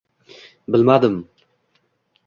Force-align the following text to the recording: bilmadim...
bilmadim... 0.67 1.21